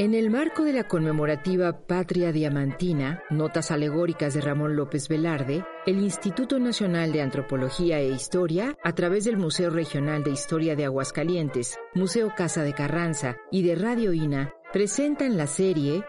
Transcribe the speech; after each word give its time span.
En 0.00 0.14
el 0.14 0.30
marco 0.30 0.64
de 0.64 0.72
la 0.72 0.88
conmemorativa 0.88 1.86
Patria 1.86 2.32
Diamantina, 2.32 3.22
Notas 3.28 3.70
Alegóricas 3.70 4.32
de 4.32 4.40
Ramón 4.40 4.74
López 4.74 5.08
Velarde, 5.08 5.62
el 5.84 5.98
Instituto 5.98 6.58
Nacional 6.58 7.12
de 7.12 7.20
Antropología 7.20 7.98
e 7.98 8.08
Historia, 8.08 8.78
a 8.82 8.94
través 8.94 9.24
del 9.24 9.36
Museo 9.36 9.68
Regional 9.68 10.24
de 10.24 10.30
Historia 10.30 10.74
de 10.74 10.86
Aguascalientes, 10.86 11.78
Museo 11.92 12.32
Casa 12.34 12.62
de 12.62 12.72
Carranza 12.72 13.36
y 13.50 13.62
de 13.62 13.74
Radio 13.74 14.14
INA, 14.14 14.54
presentan 14.72 15.36
la 15.36 15.46
serie 15.46 16.02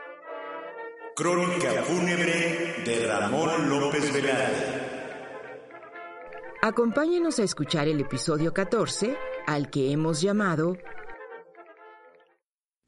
Crónica 1.14 1.72
fúnebre 1.84 2.76
de 2.86 3.08
Ramón 3.08 3.70
López 3.70 4.14
Velarde. 4.14 4.92
Acompáñenos 6.62 7.40
a 7.40 7.44
escuchar 7.44 7.90
el 7.90 8.00
episodio 8.00 8.54
14, 8.54 9.18
al 9.48 9.70
que 9.70 9.92
hemos 9.92 10.22
llamado 10.22 10.78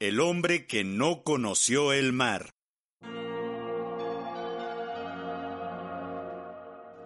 El 0.06 0.20
hombre 0.20 0.66
que 0.66 0.84
no 0.84 1.22
conoció 1.22 1.94
el 1.94 2.12
mar. 2.12 2.50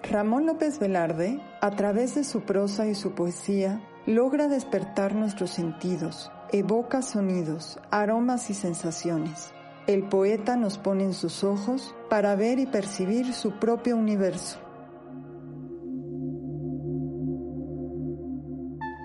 Ramón 0.02 0.46
López 0.46 0.80
Velarde, 0.80 1.40
a 1.60 1.70
través 1.76 2.16
de 2.16 2.24
su 2.24 2.40
prosa 2.40 2.88
y 2.88 2.96
su 2.96 3.12
poesía, 3.12 3.80
logra 4.04 4.48
despertar 4.48 5.14
nuestros 5.14 5.50
sentidos, 5.50 6.32
evoca 6.50 7.02
sonidos, 7.02 7.78
aromas 7.92 8.50
y 8.50 8.54
sensaciones. 8.54 9.52
El 9.86 10.08
poeta 10.08 10.56
nos 10.56 10.76
pone 10.76 11.04
en 11.04 11.14
sus 11.14 11.44
ojos 11.44 11.94
para 12.10 12.34
ver 12.34 12.58
y 12.58 12.66
percibir 12.66 13.32
su 13.32 13.60
propio 13.60 13.96
universo. 13.96 14.58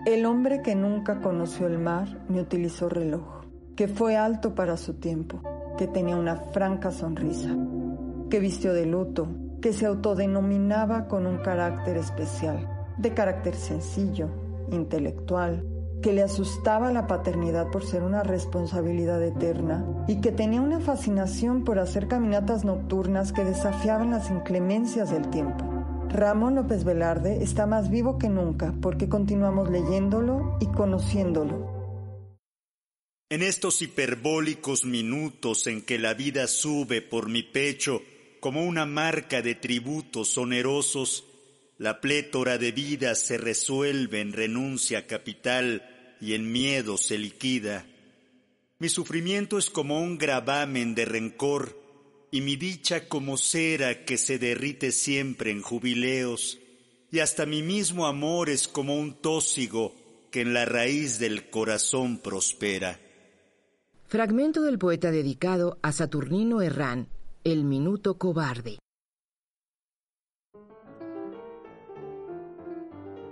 El 0.08 0.26
hombre 0.26 0.64
que 0.64 0.74
nunca 0.74 1.22
conoció 1.22 1.68
el 1.68 1.78
mar 1.78 2.26
ni 2.28 2.40
utilizó 2.40 2.90
reloj, 2.90 3.44
que 3.76 3.88
fue 3.88 4.18
alto 4.18 4.54
para 4.54 4.78
su 4.78 4.96
tiempo, 4.96 5.42
que 5.78 5.88
tenía 5.88 6.16
una 6.16 6.36
franca 6.36 6.92
sonrisa, 6.92 7.50
que 8.30 8.40
vistió 8.40 8.74
de 8.74 8.86
luto, 8.86 9.28
que 9.62 9.74
se 9.74 9.86
autodenominaba 9.86 11.08
con 11.08 11.26
un 11.26 11.38
carácter 11.38 11.98
especial, 11.98 12.68
de 12.98 13.14
carácter 13.14 13.56
sencillo, 13.56 14.30
intelectual, 14.72 15.66
que 16.04 16.14
le 16.14 16.22
asustaba 16.22 16.92
la 16.92 17.08
paternidad 17.08 17.72
por 17.72 17.84
ser 17.84 18.04
una 18.04 18.24
responsabilidad 18.24 19.24
eterna 19.24 19.86
y 20.08 20.20
que 20.20 20.32
tenía 20.32 20.62
una 20.62 20.82
fascinación 20.82 21.64
por 21.64 21.80
hacer 21.80 22.08
caminatas 22.08 22.66
nocturnas 22.66 23.32
que 23.32 23.46
desafiaban 23.46 24.12
las 24.12 24.30
inclemencias 24.30 25.10
del 25.10 25.30
tiempo. 25.30 25.64
Ramón 26.10 26.56
López 26.56 26.84
Velarde 26.84 27.42
está 27.42 27.66
más 27.66 27.90
vivo 27.90 28.18
que 28.20 28.30
nunca 28.30 28.74
porque 28.82 29.10
continuamos 29.10 29.72
leyéndolo 29.72 30.58
y 30.60 30.68
conociéndolo. 30.68 31.83
En 33.34 33.42
estos 33.42 33.82
hiperbólicos 33.82 34.86
minutos 34.86 35.66
en 35.66 35.82
que 35.82 35.98
la 35.98 36.14
vida 36.14 36.46
sube 36.46 37.02
por 37.02 37.30
mi 37.30 37.42
pecho 37.42 38.04
como 38.40 38.64
una 38.64 38.86
marca 38.86 39.42
de 39.42 39.56
tributos 39.56 40.38
onerosos, 40.38 41.26
la 41.80 42.00
plétora 42.00 42.60
de 42.60 42.72
vidas 42.72 43.26
se 43.26 43.40
resuelve 43.40 44.22
en 44.22 44.34
renuncia 44.34 45.08
capital 45.08 46.16
y 46.22 46.36
en 46.36 46.52
miedo 46.52 46.96
se 46.96 47.18
liquida. 47.18 47.88
Mi 48.78 48.88
sufrimiento 48.88 49.58
es 49.58 49.72
como 49.72 50.00
un 50.00 50.20
gravamen 50.20 50.94
de 50.94 51.06
rencor 51.06 51.76
y 52.30 52.42
mi 52.42 52.56
dicha 52.56 53.10
como 53.10 53.38
cera 53.38 54.06
que 54.06 54.20
se 54.20 54.38
derrite 54.38 54.92
siempre 54.92 55.50
en 55.50 55.64
jubileos, 55.64 56.60
y 57.12 57.18
hasta 57.18 57.48
mi 57.48 57.64
mismo 57.64 58.06
amor 58.06 58.52
es 58.52 58.68
como 58.68 58.96
un 58.96 59.16
tósigo 59.16 59.96
que 60.30 60.42
en 60.42 60.54
la 60.54 60.66
raíz 60.66 61.18
del 61.18 61.50
corazón 61.50 62.20
prospera. 62.20 63.00
Fragmento 64.14 64.62
del 64.62 64.78
poeta 64.78 65.10
dedicado 65.10 65.80
a 65.82 65.92
Saturnino 65.92 66.62
Herrán, 66.62 67.08
El 67.44 67.64
Minuto 67.64 68.20
Cobarde. 68.20 68.78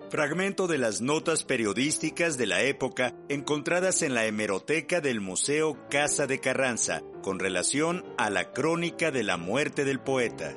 Fragmento 0.09 0.65
de 0.65 0.79
las 0.79 0.99
notas 0.99 1.43
periodísticas 1.43 2.35
de 2.39 2.47
la 2.47 2.63
época 2.63 3.13
encontradas 3.29 4.01
en 4.01 4.15
la 4.15 4.25
hemeroteca 4.25 5.01
del 5.01 5.21
Museo 5.21 5.77
Casa 5.91 6.25
de 6.25 6.39
Carranza 6.39 7.03
con 7.21 7.37
relación 7.37 8.03
a 8.17 8.31
la 8.31 8.51
crónica 8.51 9.11
de 9.11 9.21
la 9.21 9.37
muerte 9.37 9.85
del 9.85 9.99
poeta. 9.99 10.55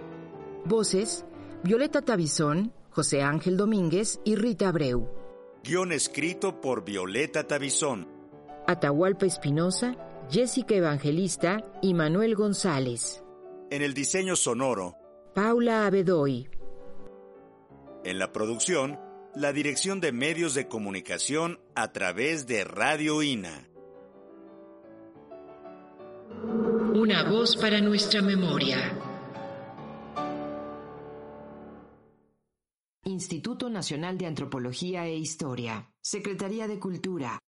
Voces, 0.64 1.26
Violeta 1.64 2.00
Tabizón, 2.00 2.72
José 2.88 3.20
Ángel 3.20 3.58
Domínguez 3.58 4.20
y 4.24 4.36
Rita 4.36 4.70
Abreu. 4.70 5.06
Guión 5.62 5.92
escrito 5.92 6.62
por 6.62 6.82
Violeta 6.82 7.46
Tabizón. 7.46 8.08
Atahualpa 8.66 9.26
Espinosa, 9.26 9.94
Jessica 10.30 10.74
Evangelista 10.74 11.64
y 11.82 11.94
Manuel 11.94 12.34
González. 12.34 13.22
En 13.70 13.82
el 13.82 13.94
diseño 13.94 14.36
sonoro. 14.36 14.96
Paula 15.34 15.86
Abedoy. 15.86 16.48
En 18.04 18.18
la 18.18 18.32
producción, 18.32 18.98
la 19.34 19.52
Dirección 19.52 20.00
de 20.00 20.12
Medios 20.12 20.54
de 20.54 20.68
Comunicación 20.68 21.60
a 21.74 21.92
través 21.92 22.46
de 22.46 22.64
Radio 22.64 23.22
INA. 23.22 23.68
Una 26.94 27.28
voz 27.28 27.56
para 27.56 27.80
nuestra 27.80 28.22
memoria. 28.22 28.98
Instituto 33.04 33.68
Nacional 33.68 34.16
de 34.16 34.26
Antropología 34.26 35.06
e 35.06 35.16
Historia. 35.16 35.90
Secretaría 36.00 36.66
de 36.66 36.78
Cultura. 36.78 37.42